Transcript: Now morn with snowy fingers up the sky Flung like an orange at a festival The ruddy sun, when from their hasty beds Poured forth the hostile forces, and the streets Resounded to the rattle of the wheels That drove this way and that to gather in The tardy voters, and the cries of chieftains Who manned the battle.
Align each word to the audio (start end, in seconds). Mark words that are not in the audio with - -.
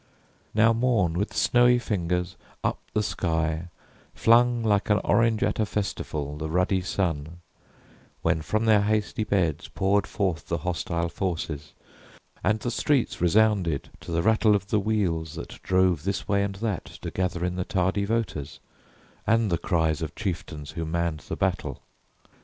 Now 0.55 0.73
morn 0.73 1.13
with 1.15 1.35
snowy 1.35 1.77
fingers 1.77 2.35
up 2.63 2.79
the 2.95 3.03
sky 3.03 3.69
Flung 4.15 4.63
like 4.63 4.89
an 4.89 4.97
orange 5.03 5.43
at 5.43 5.59
a 5.59 5.65
festival 5.67 6.37
The 6.37 6.49
ruddy 6.49 6.81
sun, 6.81 7.41
when 8.23 8.41
from 8.41 8.65
their 8.65 8.81
hasty 8.81 9.23
beds 9.23 9.67
Poured 9.67 10.07
forth 10.07 10.47
the 10.47 10.57
hostile 10.57 11.07
forces, 11.07 11.73
and 12.43 12.59
the 12.61 12.71
streets 12.71 13.21
Resounded 13.21 13.91
to 13.99 14.11
the 14.11 14.23
rattle 14.23 14.55
of 14.55 14.69
the 14.69 14.79
wheels 14.79 15.35
That 15.35 15.61
drove 15.61 16.03
this 16.03 16.27
way 16.27 16.41
and 16.41 16.55
that 16.55 16.85
to 16.85 17.11
gather 17.11 17.45
in 17.45 17.55
The 17.55 17.63
tardy 17.63 18.05
voters, 18.05 18.59
and 19.27 19.51
the 19.51 19.59
cries 19.59 20.01
of 20.01 20.15
chieftains 20.15 20.71
Who 20.71 20.83
manned 20.83 21.19
the 21.29 21.35
battle. 21.37 21.83